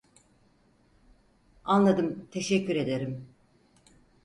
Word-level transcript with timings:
Anladım, 1.65 2.27
teşekkür 2.31 2.75
ederim 2.75 3.25